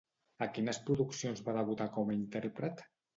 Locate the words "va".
1.49-1.55